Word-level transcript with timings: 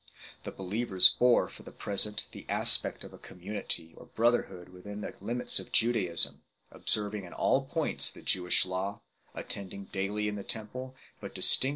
The 0.45 0.51
believers 0.51 1.09
bore 1.09 1.47
for 1.47 1.61
the 1.61 1.71
present 1.71 2.25
the 2.31 2.47
aspect 2.49 3.03
of 3.03 3.13
a 3.13 3.19
community 3.19 3.93
or 3.95 4.07
brotherhood 4.07 4.69
within 4.69 5.01
the 5.01 5.15
limits 5.21 5.59
of 5.59 5.71
Judaism, 5.71 6.41
observing 6.71 7.25
in 7.25 7.33
all 7.33 7.65
points 7.65 8.09
the 8.09 8.23
Jewish 8.23 8.65
Law, 8.65 9.01
attending 9.35 9.85
daily 9.85 10.27
in 10.27 10.37
the 10.37 10.43
Temple, 10.43 10.95
but 11.19 11.35
distinguished 11.35 11.61
from 11.61 11.67
1 11.67 11.69
G. 11.69 11.69